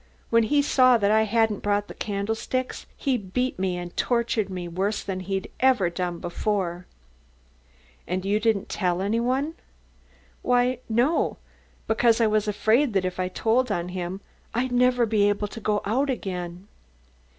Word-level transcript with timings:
When 0.31 0.41
he 0.41 0.63
saw 0.63 0.97
that 0.97 1.11
I 1.11 1.25
hadn't 1.29 1.59
brought 1.61 1.87
the 1.87 1.93
candlesticks 1.93 2.87
he 2.97 3.17
beat 3.19 3.59
me 3.59 3.77
and 3.77 3.95
tortured 3.95 4.49
me 4.49 4.67
worse 4.67 5.03
than 5.03 5.19
he'd 5.19 5.51
ever 5.59 5.91
done 5.91 6.17
before." 6.17 6.87
"And 8.07 8.25
you 8.25 8.39
didn't 8.39 8.67
tell 8.67 8.99
anyone?" 9.03 9.53
"Why, 10.41 10.79
no; 10.89 11.37
because 11.85 12.19
I 12.19 12.25
was 12.25 12.47
afraid 12.47 12.93
that 12.93 13.05
if 13.05 13.19
I 13.19 13.27
told 13.27 13.71
on 13.71 13.89
him, 13.89 14.21
I'd 14.55 14.71
never 14.71 15.05
be 15.05 15.29
able 15.29 15.47
to 15.49 15.59
go 15.61 15.81
out 15.85 16.09
again." 16.09 16.67